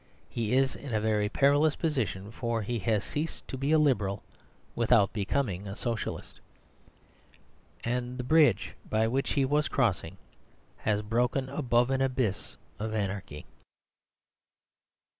[0.31, 4.23] He is in a very perilous position; for he has ceased to be a Liberal
[4.75, 6.39] without becoming a Socialist,
[7.83, 10.17] and the bridge by which he was crossing
[10.77, 13.45] has broken above an abyss of Anarchy.